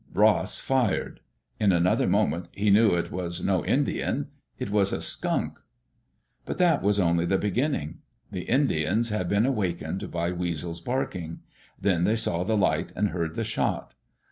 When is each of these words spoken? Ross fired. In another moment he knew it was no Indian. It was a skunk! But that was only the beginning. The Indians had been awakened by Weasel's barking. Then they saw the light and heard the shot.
Ross 0.15 0.57
fired. 0.59 1.19
In 1.59 1.71
another 1.71 2.07
moment 2.07 2.47
he 2.53 2.71
knew 2.71 2.95
it 2.95 3.11
was 3.11 3.43
no 3.43 3.63
Indian. 3.63 4.29
It 4.57 4.71
was 4.71 4.91
a 4.91 4.99
skunk! 4.99 5.59
But 6.43 6.57
that 6.57 6.81
was 6.81 6.99
only 6.99 7.25
the 7.27 7.37
beginning. 7.37 7.99
The 8.31 8.49
Indians 8.49 9.09
had 9.11 9.29
been 9.29 9.45
awakened 9.45 10.09
by 10.09 10.31
Weasel's 10.31 10.81
barking. 10.81 11.41
Then 11.79 12.03
they 12.05 12.15
saw 12.15 12.43
the 12.43 12.57
light 12.57 12.91
and 12.95 13.09
heard 13.09 13.35
the 13.35 13.43
shot. 13.43 13.93